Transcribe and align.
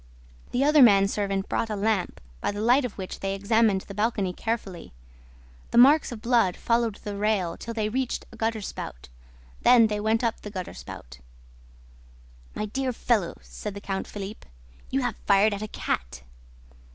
The 0.49 0.63
other 0.63 0.81
man 0.81 1.07
servant 1.07 1.47
brought 1.47 1.69
a 1.69 1.75
lamp, 1.75 2.19
by 2.39 2.49
the 2.49 2.59
light 2.59 2.85
of 2.85 2.97
which 2.97 3.19
they 3.19 3.35
examined 3.35 3.81
the 3.81 3.93
balcony 3.93 4.33
carefully. 4.33 4.93
The 5.69 5.77
marks 5.77 6.11
of 6.11 6.23
blood 6.23 6.57
followed 6.57 6.95
the 7.03 7.15
rail 7.15 7.55
till 7.55 7.75
they 7.75 7.87
reached 7.87 8.25
a 8.31 8.35
gutter 8.35 8.61
spout; 8.61 9.09
then 9.61 9.85
they 9.85 9.99
went 9.99 10.23
up 10.23 10.41
the 10.41 10.49
gutter 10.49 10.73
spout. 10.73 11.19
"My 12.55 12.65
dear 12.65 12.93
fellow," 12.93 13.37
said 13.43 13.79
Count 13.83 14.07
Philippe, 14.07 14.47
"you 14.89 15.01
have 15.01 15.17
fired 15.27 15.53
at 15.53 15.61
a 15.61 15.67
cat." 15.67 16.23